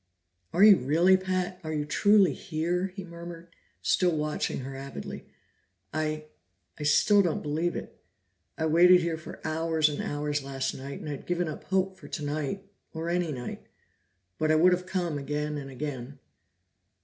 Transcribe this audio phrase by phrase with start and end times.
[0.51, 1.59] "Are you really, Pat?
[1.63, 3.49] Are you truly here?" he murmured,
[3.83, 5.27] still watching her avidly.
[5.93, 6.25] "I
[6.79, 8.01] I still don't believe it.
[8.57, 12.07] I waited here for hours and hours last night, and I'd given up hope for
[12.07, 13.67] tonight, or any night.
[14.39, 16.17] But I would have come again and again."